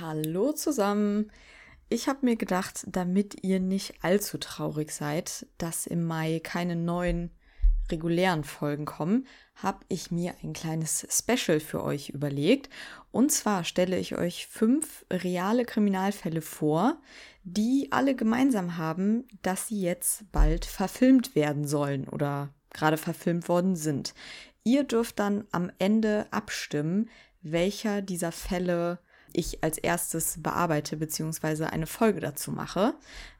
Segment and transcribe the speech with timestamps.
[0.00, 1.30] Hallo zusammen.
[1.88, 7.30] Ich habe mir gedacht, damit ihr nicht allzu traurig seid, dass im Mai keine neuen
[7.92, 12.70] regulären Folgen kommen, habe ich mir ein kleines Special für euch überlegt.
[13.12, 17.00] Und zwar stelle ich euch fünf reale Kriminalfälle vor,
[17.44, 23.76] die alle gemeinsam haben, dass sie jetzt bald verfilmt werden sollen oder gerade verfilmt worden
[23.76, 24.12] sind.
[24.64, 27.08] Ihr dürft dann am Ende abstimmen,
[27.42, 28.98] welcher dieser Fälle
[29.34, 31.64] ich als erstes bearbeite bzw.
[31.64, 32.94] eine Folge dazu mache.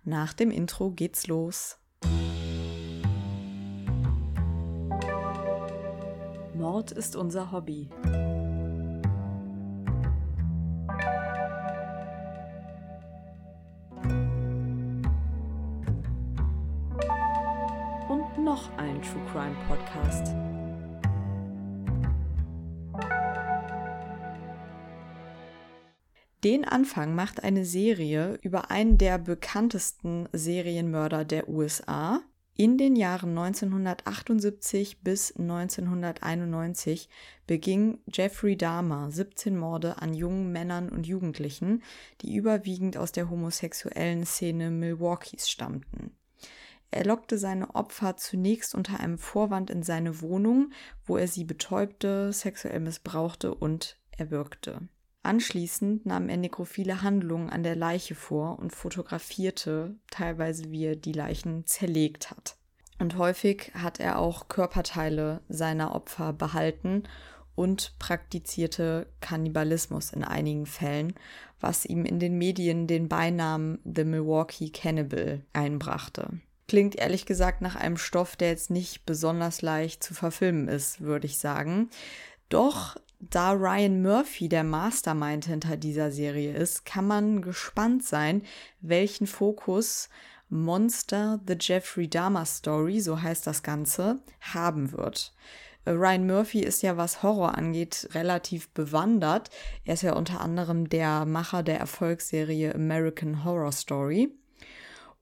[0.04, 1.78] Nach dem Intro geht's los.
[6.54, 7.88] Mord ist unser Hobby.
[18.08, 20.34] Und noch ein True Crime Podcast.
[26.44, 32.20] Den Anfang macht eine Serie über einen der bekanntesten Serienmörder der USA.
[32.54, 37.08] In den Jahren 1978 bis 1991
[37.46, 41.82] beging Jeffrey Dahmer 17 Morde an jungen Männern und Jugendlichen,
[42.20, 46.14] die überwiegend aus der homosexuellen Szene Milwaukees stammten.
[46.90, 50.72] Er lockte seine Opfer zunächst unter einem Vorwand in seine Wohnung,
[51.06, 54.88] wo er sie betäubte, sexuell missbrauchte und erwürgte.
[55.24, 61.12] Anschließend nahm er nekrophile Handlungen an der Leiche vor und fotografierte teilweise, wie er die
[61.12, 62.56] Leichen zerlegt hat.
[62.98, 67.04] Und häufig hat er auch Körperteile seiner Opfer behalten
[67.54, 71.14] und praktizierte Kannibalismus in einigen Fällen,
[71.58, 76.38] was ihm in den Medien den Beinamen The Milwaukee Cannibal einbrachte.
[76.68, 81.26] Klingt ehrlich gesagt nach einem Stoff, der jetzt nicht besonders leicht zu verfilmen ist, würde
[81.26, 81.88] ich sagen.
[82.50, 82.96] Doch
[83.30, 88.42] da Ryan Murphy der Mastermind hinter dieser Serie ist, kann man gespannt sein,
[88.80, 90.08] welchen Fokus
[90.48, 95.34] Monster The Jeffrey Dahmer Story, so heißt das Ganze, haben wird.
[95.84, 99.50] Äh, Ryan Murphy ist ja, was Horror angeht, relativ bewandert.
[99.84, 104.30] Er ist ja unter anderem der Macher der Erfolgsserie American Horror Story.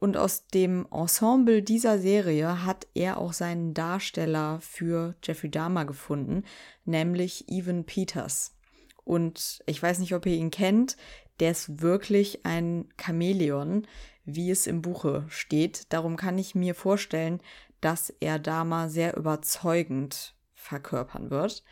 [0.03, 6.43] Und aus dem Ensemble dieser Serie hat er auch seinen Darsteller für Jeffrey Dahmer gefunden,
[6.85, 8.57] nämlich Evan Peters.
[9.05, 10.97] Und ich weiß nicht, ob ihr ihn kennt,
[11.39, 13.87] der ist wirklich ein Chamäleon,
[14.25, 15.93] wie es im Buche steht.
[15.93, 17.41] Darum kann ich mir vorstellen,
[17.81, 21.63] dass er Dahmer sehr überzeugend verkörpern wird.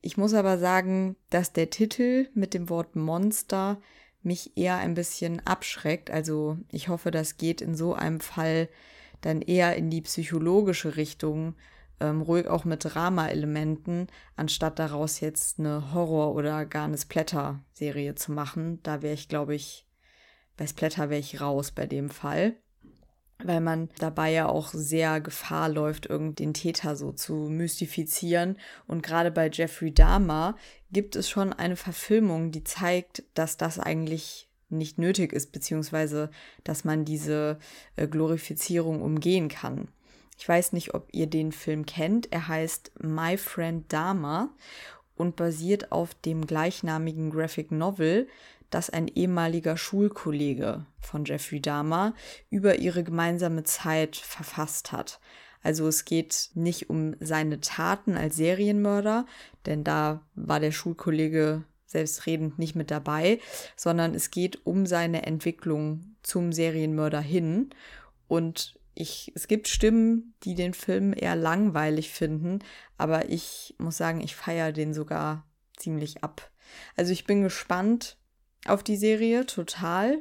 [0.00, 3.80] Ich muss aber sagen, dass der Titel mit dem Wort Monster
[4.22, 6.10] mich eher ein bisschen abschreckt.
[6.10, 8.68] Also ich hoffe, das geht in so einem Fall
[9.20, 11.54] dann eher in die psychologische Richtung,
[12.00, 18.32] ähm, ruhig auch mit Drama-Elementen, anstatt daraus jetzt eine Horror- oder gar eine Splatter-Serie zu
[18.32, 18.80] machen.
[18.82, 19.86] Da wäre ich, glaube ich,
[20.56, 22.56] bei Splatter wäre ich raus bei dem Fall
[23.42, 28.56] weil man dabei ja auch sehr Gefahr läuft, irgend den Täter so zu mystifizieren.
[28.86, 30.56] Und gerade bei Jeffrey Dahmer
[30.90, 36.30] gibt es schon eine Verfilmung, die zeigt, dass das eigentlich nicht nötig ist, beziehungsweise
[36.64, 37.58] dass man diese
[37.96, 39.88] äh, Glorifizierung umgehen kann.
[40.38, 42.32] Ich weiß nicht, ob ihr den Film kennt.
[42.32, 44.50] Er heißt My Friend Dahmer
[45.16, 48.28] und basiert auf dem gleichnamigen Graphic Novel,
[48.70, 52.14] das ein ehemaliger Schulkollege von Jeffrey Dahmer
[52.50, 55.20] über ihre gemeinsame Zeit verfasst hat.
[55.62, 59.26] Also es geht nicht um seine Taten als Serienmörder,
[59.66, 63.40] denn da war der Schulkollege selbstredend nicht mit dabei,
[63.74, 67.70] sondern es geht um seine Entwicklung zum Serienmörder hin.
[68.28, 72.58] Und ich, es gibt Stimmen, die den Film eher langweilig finden,
[72.98, 75.46] aber ich muss sagen, ich feiere den sogar
[75.76, 76.50] ziemlich ab.
[76.96, 78.17] Also ich bin gespannt,
[78.66, 80.18] auf die Serie, total.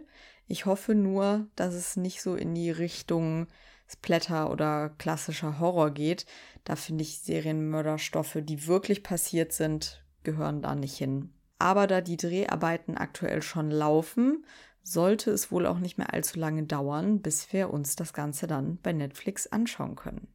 [0.48, 3.48] Ich hoffe nur, dass es nicht so in die Richtung
[3.90, 6.26] Splatter oder klassischer Horror geht.
[6.64, 11.34] Da finde ich Serienmörderstoffe, die wirklich passiert sind, gehören da nicht hin.
[11.60, 14.46] Aber da die Dreharbeiten aktuell schon laufen,
[14.84, 18.78] sollte es wohl auch nicht mehr allzu lange dauern, bis wir uns das Ganze dann
[18.78, 20.28] bei Netflix anschauen können.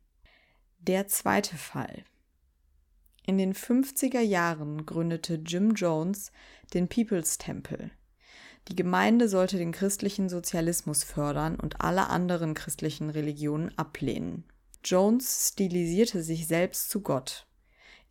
[0.79, 2.05] Der zweite Fall.
[3.25, 6.33] In den 50er Jahren gründete Jim Jones
[6.75, 7.91] den People's Temple.
[8.69, 14.45] Die Gemeinde sollte den christlichen Sozialismus fördern und alle anderen christlichen Religionen ablehnen.
[14.85, 17.47] Jones stilisierte sich selbst zu Gott.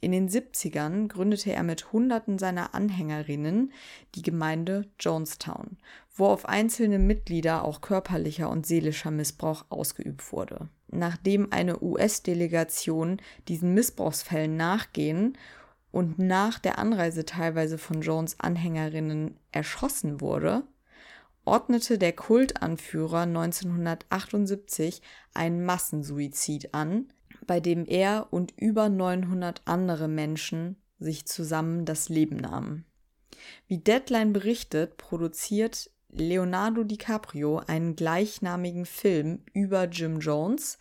[0.04, 3.72] In den 70ern gründete er mit Hunderten seiner Anhängerinnen
[4.16, 5.78] die Gemeinde Jonestown,
[6.16, 10.70] wo auf einzelne Mitglieder auch körperlicher und seelischer Missbrauch ausgeübt wurde.
[10.88, 15.38] Nachdem eine US-Delegation diesen Missbrauchsfällen nachgehen
[15.92, 20.64] und nach der Anreise teilweise von Jones Anhängerinnen erschossen wurde,
[21.44, 25.02] ordnete der Kultanführer 1978
[25.34, 27.12] einen Massensuizid an,
[27.46, 32.86] bei dem er und über 900 andere Menschen sich zusammen das Leben nahmen.
[33.68, 40.78] Wie Deadline berichtet, produziert Leonardo DiCaprio einen gleichnamigen Film über Jim Jones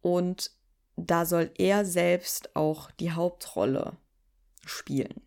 [0.00, 0.52] und
[0.96, 3.96] da soll er selbst auch die Hauptrolle
[4.68, 5.20] spielen.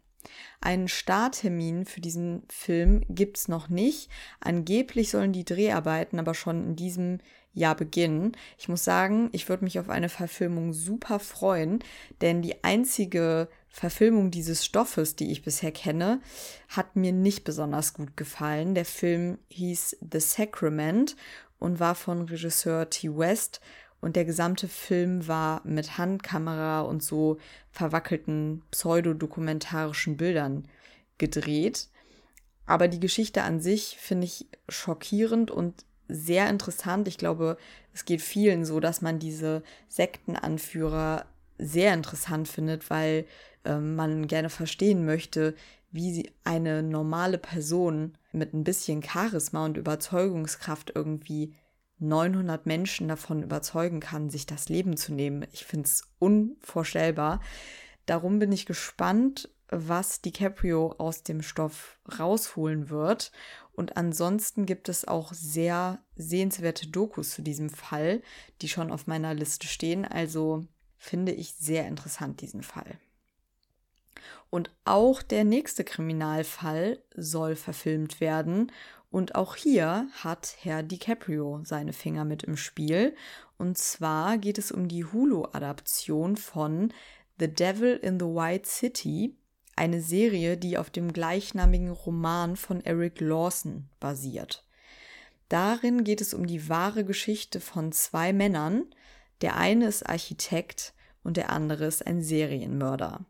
[0.59, 4.09] Einen Starttermin für diesen Film gibt es noch nicht.
[4.39, 7.19] Angeblich sollen die Dreharbeiten aber schon in diesem
[7.53, 8.33] Jahr beginnen.
[8.57, 11.79] Ich muss sagen, ich würde mich auf eine Verfilmung super freuen,
[12.21, 16.21] denn die einzige Verfilmung dieses Stoffes, die ich bisher kenne,
[16.69, 18.75] hat mir nicht besonders gut gefallen.
[18.75, 21.15] Der Film hieß The Sacrament
[21.59, 23.15] und war von Regisseur T.
[23.15, 23.61] West
[24.01, 27.37] und der gesamte Film war mit Handkamera und so
[27.71, 30.67] verwackelten pseudodokumentarischen Bildern
[31.17, 31.87] gedreht.
[32.65, 37.07] Aber die Geschichte an sich finde ich schockierend und sehr interessant.
[37.07, 37.57] Ich glaube,
[37.93, 41.25] es geht vielen so, dass man diese Sektenanführer
[41.57, 43.25] sehr interessant findet, weil
[43.65, 45.55] äh, man gerne verstehen möchte,
[45.91, 51.55] wie sie eine normale Person mit ein bisschen Charisma und Überzeugungskraft irgendwie
[51.99, 55.45] 900 Menschen davon überzeugen kann, sich das Leben zu nehmen.
[55.51, 57.41] Ich finde es unvorstellbar.
[58.05, 63.31] Darum bin ich gespannt, was DiCaprio aus dem Stoff rausholen wird.
[63.73, 68.21] Und ansonsten gibt es auch sehr sehenswerte Dokus zu diesem Fall,
[68.61, 70.05] die schon auf meiner Liste stehen.
[70.05, 70.65] Also
[70.97, 72.97] finde ich sehr interessant diesen Fall.
[74.49, 78.71] Und auch der nächste Kriminalfall soll verfilmt werden.
[79.17, 83.15] Und auch hier hat Herr DiCaprio seine Finger mit im Spiel.
[83.57, 86.93] Und zwar geht es um die Hulu-Adaption von
[87.39, 89.35] The Devil in the White City,
[89.75, 94.63] eine Serie, die auf dem gleichnamigen Roman von Eric Lawson basiert.
[95.49, 98.85] Darin geht es um die wahre Geschichte von zwei Männern.
[99.41, 100.93] Der eine ist Architekt
[101.23, 103.25] und der andere ist ein Serienmörder.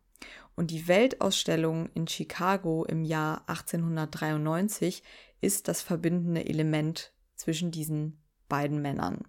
[0.58, 5.02] Und die Weltausstellung in Chicago im Jahr 1893
[5.42, 9.28] ist das verbindende Element zwischen diesen beiden Männern.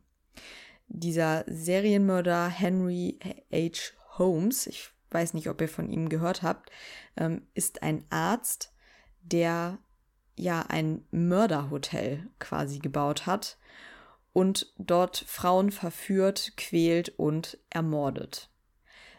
[0.89, 3.19] Dieser Serienmörder Henry
[3.53, 3.93] H.
[4.19, 6.71] Holmes, ich weiß nicht, ob ihr von ihm gehört habt,
[7.17, 8.73] ähm, ist ein Arzt,
[9.23, 9.79] der
[10.37, 13.59] ja ein Mörderhotel quasi gebaut hat
[14.33, 18.51] und dort Frauen verführt, quält und ermordet.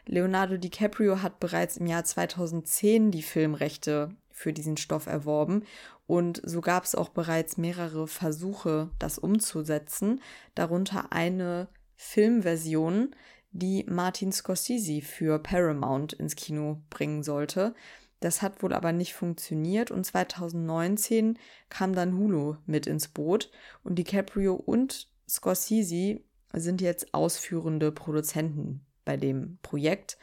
[0.06, 5.64] Leonardo DiCaprio hat bereits im Jahr 2010 die Filmrechte für diesen Stoff erworben
[6.08, 10.22] und so gab es auch bereits mehrere Versuche, das umzusetzen,
[10.56, 13.14] darunter eine Filmversion,
[13.52, 17.76] die Martin Scorsese für Paramount ins Kino bringen sollte.
[18.22, 21.38] Das hat wohl aber nicht funktioniert und 2019
[21.68, 23.52] kam dann Hulu mit ins Boot
[23.84, 26.22] und DiCaprio und Scorsese
[26.54, 30.18] sind jetzt ausführende Produzenten bei dem Projekt.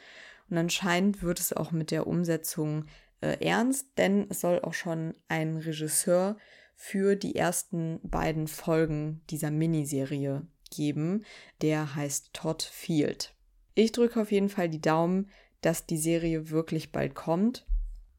[0.49, 2.85] Und anscheinend wird es auch mit der Umsetzung
[3.21, 6.37] äh, ernst, denn es soll auch schon ein Regisseur
[6.75, 11.23] für die ersten beiden Folgen dieser Miniserie geben.
[11.61, 13.33] Der heißt Todd Field.
[13.73, 15.29] Ich drücke auf jeden Fall die Daumen,
[15.61, 17.65] dass die Serie wirklich bald kommt.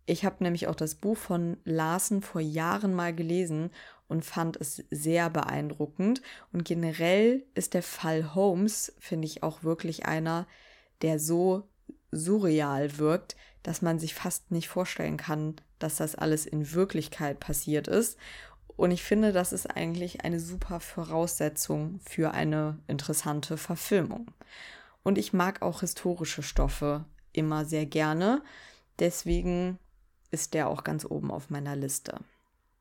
[0.07, 3.71] Ich habe nämlich auch das Buch von Larsen vor Jahren mal gelesen
[4.09, 6.23] und fand es sehr beeindruckend.
[6.53, 10.47] Und generell ist der Fall Holmes, finde ich, auch wirklich einer,
[11.03, 11.69] der so
[12.11, 17.89] surreal wirkt, dass man sich fast nicht vorstellen kann, dass das alles in Wirklichkeit passiert
[17.89, 18.19] ist.
[18.77, 24.31] Und ich finde, das ist eigentlich eine super Voraussetzung für eine interessante Verfilmung.
[25.03, 28.43] Und ich mag auch historische Stoffe immer sehr gerne.
[28.99, 29.79] Deswegen
[30.31, 32.21] ist der auch ganz oben auf meiner Liste.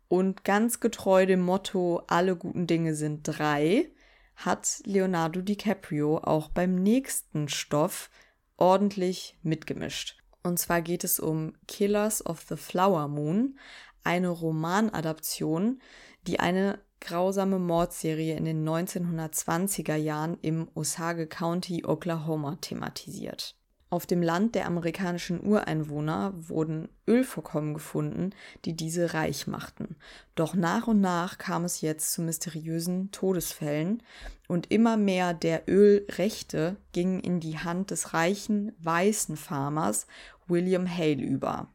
[0.08, 3.90] Und ganz getreu dem Motto, alle guten Dinge sind drei,
[4.36, 8.10] hat Leonardo DiCaprio auch beim nächsten Stoff
[8.56, 10.17] ordentlich mitgemischt.
[10.48, 13.60] Und zwar geht es um Killers of the Flower Moon,
[14.06, 15.82] eine Romanadaption,
[16.26, 23.58] die eine grausame Mordserie in den 1920er Jahren im Osage County, Oklahoma thematisiert.
[23.90, 28.32] Auf dem Land der amerikanischen Ureinwohner wurden Ölvorkommen gefunden,
[28.66, 29.96] die diese reich machten.
[30.36, 34.04] Doch nach und nach kam es jetzt zu mysteriösen Todesfällen
[34.50, 40.06] und immer mehr der Ölrechte gingen in die Hand des reichen weißen Farmers
[40.48, 41.70] William Hale über.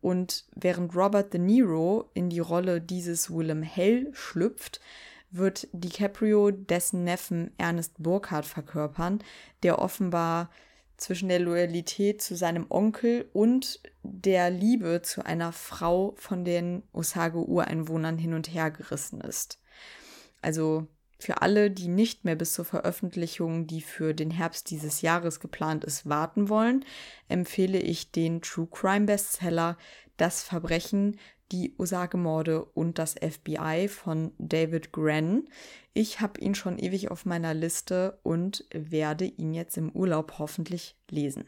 [0.00, 4.80] Und während Robert De Niro in die Rolle dieses William Hale schlüpft,
[5.30, 9.20] wird DiCaprio dessen Neffen Ernest Burkhardt verkörpern,
[9.62, 10.50] der offenbar
[10.98, 18.18] zwischen der Loyalität zu seinem Onkel und der Liebe zu einer Frau von den Osage-Ureinwohnern
[18.18, 19.58] hin und her gerissen ist.
[20.42, 20.86] Also
[21.18, 25.84] für alle, die nicht mehr bis zur Veröffentlichung, die für den Herbst dieses Jahres geplant
[25.84, 26.84] ist, warten wollen,
[27.28, 29.76] empfehle ich den True Crime Bestseller
[30.16, 31.18] Das Verbrechen,
[31.50, 35.48] die Osage-Morde und das FBI von David Gren.
[35.94, 40.96] Ich habe ihn schon ewig auf meiner Liste und werde ihn jetzt im Urlaub hoffentlich
[41.10, 41.44] lesen.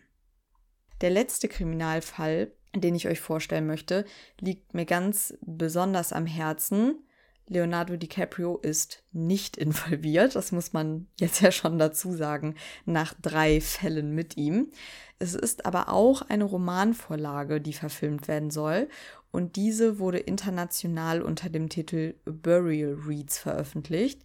[1.00, 4.04] Der letzte Kriminalfall, den ich euch vorstellen möchte,
[4.40, 7.04] liegt mir ganz besonders am Herzen.
[7.50, 12.54] Leonardo DiCaprio ist nicht involviert, das muss man jetzt ja schon dazu sagen,
[12.86, 14.70] nach drei Fällen mit ihm.
[15.18, 18.88] Es ist aber auch eine Romanvorlage, die verfilmt werden soll
[19.32, 24.24] und diese wurde international unter dem Titel Burial Reads veröffentlicht.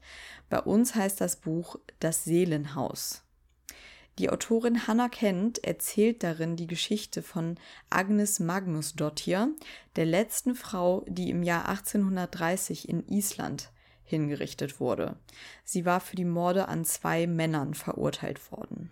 [0.50, 3.25] Bei uns heißt das Buch Das Seelenhaus.
[4.18, 7.58] Die Autorin Hannah Kent erzählt darin die Geschichte von
[7.90, 9.50] Agnes Magnusdottir,
[9.98, 13.72] der letzten Frau, die im Jahr 1830 in Island
[14.04, 15.18] hingerichtet wurde.
[15.66, 18.90] Sie war für die Morde an zwei Männern verurteilt worden.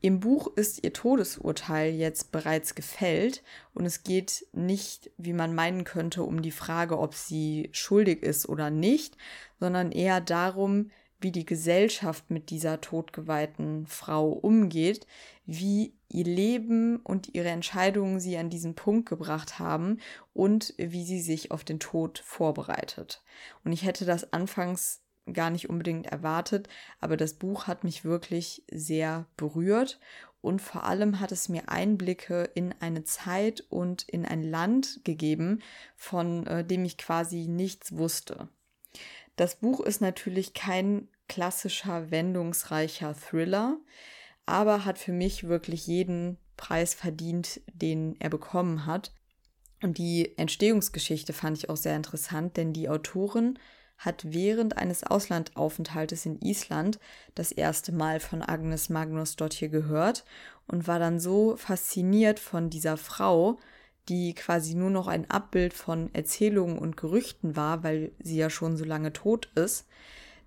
[0.00, 3.42] Im Buch ist ihr Todesurteil jetzt bereits gefällt
[3.74, 8.48] und es geht nicht, wie man meinen könnte, um die Frage, ob sie schuldig ist
[8.48, 9.16] oder nicht,
[9.58, 15.06] sondern eher darum, wie die Gesellschaft mit dieser todgeweihten Frau umgeht,
[15.46, 19.98] wie ihr Leben und ihre Entscheidungen sie an diesen Punkt gebracht haben
[20.34, 23.22] und wie sie sich auf den Tod vorbereitet.
[23.64, 26.68] Und ich hätte das anfangs gar nicht unbedingt erwartet,
[27.00, 29.98] aber das Buch hat mich wirklich sehr berührt
[30.40, 35.60] und vor allem hat es mir Einblicke in eine Zeit und in ein Land gegeben,
[35.96, 38.48] von äh, dem ich quasi nichts wusste.
[39.36, 43.78] Das Buch ist natürlich kein klassischer, wendungsreicher Thriller,
[44.46, 49.12] aber hat für mich wirklich jeden Preis verdient, den er bekommen hat.
[49.82, 53.58] Und die Entstehungsgeschichte fand ich auch sehr interessant, denn die Autorin
[53.98, 56.98] hat während eines Auslandaufenthaltes in Island
[57.34, 60.24] das erste Mal von Agnes Magnus dort hier gehört
[60.66, 63.58] und war dann so fasziniert von dieser Frau,
[64.08, 68.76] die quasi nur noch ein Abbild von Erzählungen und Gerüchten war, weil sie ja schon
[68.76, 69.86] so lange tot ist,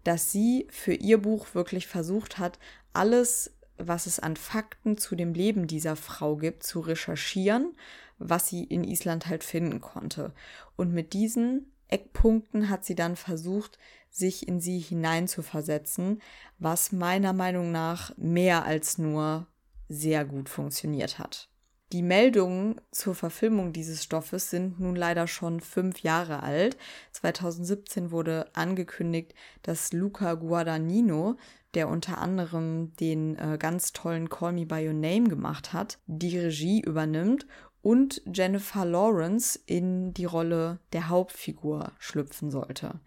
[0.03, 2.57] dass sie für ihr Buch wirklich versucht hat,
[2.93, 7.75] alles, was es an Fakten zu dem Leben dieser Frau gibt, zu recherchieren,
[8.17, 10.33] was sie in Island halt finden konnte.
[10.75, 13.77] Und mit diesen Eckpunkten hat sie dann versucht,
[14.09, 16.21] sich in sie hineinzuversetzen,
[16.57, 19.47] was meiner Meinung nach mehr als nur
[19.87, 21.49] sehr gut funktioniert hat.
[21.91, 26.77] Die Meldungen zur Verfilmung dieses Stoffes sind nun leider schon fünf Jahre alt.
[27.13, 31.37] 2017 wurde angekündigt, dass Luca Guadagnino,
[31.73, 36.37] der unter anderem den äh, ganz tollen Call Me By Your Name gemacht hat, die
[36.37, 37.47] Regie übernimmt
[37.81, 42.99] und Jennifer Lawrence in die Rolle der Hauptfigur schlüpfen sollte.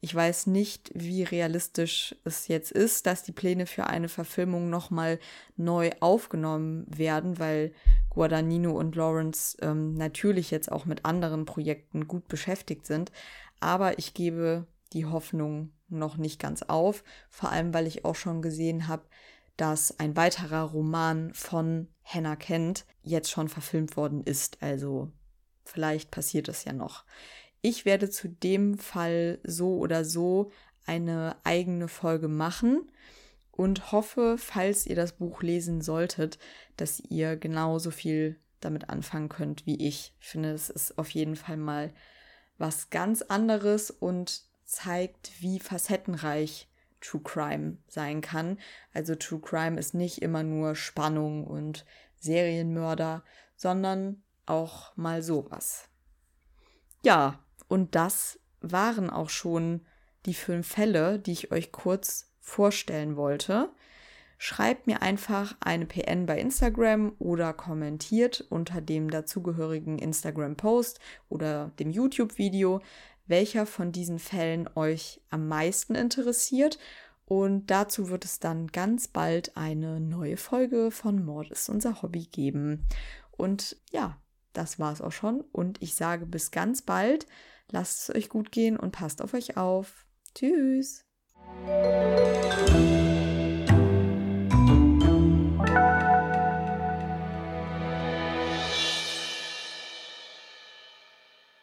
[0.00, 5.18] Ich weiß nicht, wie realistisch es jetzt ist, dass die Pläne für eine Verfilmung nochmal
[5.56, 7.72] neu aufgenommen werden, weil
[8.10, 13.10] Guadagnino und Lawrence ähm, natürlich jetzt auch mit anderen Projekten gut beschäftigt sind.
[13.60, 18.42] Aber ich gebe die Hoffnung noch nicht ganz auf, vor allem weil ich auch schon
[18.42, 19.02] gesehen habe,
[19.58, 24.62] dass ein weiterer Roman von Hannah Kent jetzt schon verfilmt worden ist.
[24.62, 25.12] Also
[25.64, 27.04] vielleicht passiert es ja noch.
[27.60, 30.50] Ich werde zu dem Fall so oder so
[30.86, 32.90] eine eigene Folge machen
[33.50, 36.38] und hoffe, falls ihr das Buch lesen solltet,
[36.76, 40.14] dass ihr genauso viel damit anfangen könnt wie ich.
[40.20, 41.92] Ich finde, es ist auf jeden Fall mal
[42.58, 46.68] was ganz anderes und zeigt, wie facettenreich
[47.00, 48.58] True Crime sein kann.
[48.92, 51.84] Also True Crime ist nicht immer nur Spannung und
[52.16, 53.24] Serienmörder,
[53.56, 55.88] sondern auch mal sowas.
[57.02, 57.38] Ja,
[57.68, 59.86] und das waren auch schon
[60.26, 63.70] die fünf Fälle, die ich euch kurz vorstellen wollte.
[64.40, 71.90] Schreibt mir einfach eine PN bei Instagram oder kommentiert unter dem dazugehörigen Instagram-Post oder dem
[71.90, 72.80] YouTube-Video,
[73.28, 76.78] welcher von diesen Fällen euch am meisten interessiert.
[77.24, 82.24] Und dazu wird es dann ganz bald eine neue Folge von Mord ist unser Hobby
[82.24, 82.86] geben.
[83.30, 84.18] Und ja,
[84.54, 85.42] das war's auch schon.
[85.52, 87.26] Und ich sage bis ganz bald.
[87.70, 90.06] Lasst es euch gut gehen und passt auf euch auf.
[90.34, 91.04] Tschüss.